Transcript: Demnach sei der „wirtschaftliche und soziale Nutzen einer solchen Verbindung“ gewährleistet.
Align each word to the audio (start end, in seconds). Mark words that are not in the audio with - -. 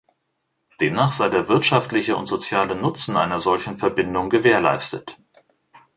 Demnach 0.79 1.11
sei 1.11 1.29
der 1.29 1.47
„wirtschaftliche 1.47 2.17
und 2.17 2.25
soziale 2.25 2.73
Nutzen 2.75 3.17
einer 3.17 3.39
solchen 3.39 3.77
Verbindung“ 3.77 4.31
gewährleistet. 4.31 5.19